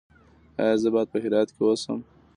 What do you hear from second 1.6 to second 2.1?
اوسم؟